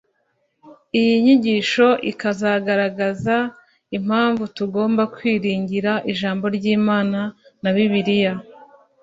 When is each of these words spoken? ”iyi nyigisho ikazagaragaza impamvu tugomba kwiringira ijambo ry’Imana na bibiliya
”iyi 0.99 1.13
nyigisho 1.23 1.87
ikazagaragaza 2.11 3.35
impamvu 3.97 4.43
tugomba 4.57 5.03
kwiringira 5.13 5.91
ijambo 6.11 6.45
ry’Imana 6.55 7.19
na 7.61 7.69
bibiliya 7.75 8.33